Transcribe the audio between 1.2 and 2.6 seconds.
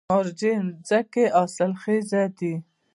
حاصلخیزه دي؟